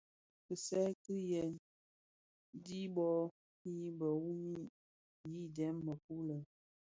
Kisai 0.45 0.91
ki 1.03 1.15
gen 1.29 1.51
dhi 2.65 2.79
bhoo 2.95 3.23
yi 3.63 3.77
biwumi 3.97 4.61
yidèň 5.33 5.75
mëkuu 5.85 6.21
lè. 6.29 6.37